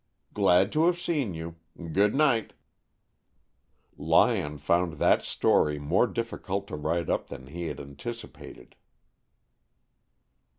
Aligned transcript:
Glad 0.33 0.71
to 0.71 0.87
have 0.87 0.97
seen 0.97 1.35
you. 1.35 1.57
Good 1.91 2.15
night." 2.15 2.53
Lyon 3.95 4.57
found 4.57 4.93
that 4.93 5.21
"story" 5.21 5.77
more 5.77 6.07
difficult 6.07 6.65
to 6.69 6.75
write 6.75 7.07
up 7.07 7.27
than 7.27 7.45
he 7.45 7.67
had 7.67 7.79
anticipated. 7.79 8.75